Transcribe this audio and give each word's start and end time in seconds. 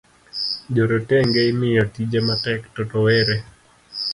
Joretenge 0.75 1.41
imiyo 1.51 1.83
tije 1.93 2.19
matek 2.27 2.61
to 2.73 2.81
rowere 2.89 3.35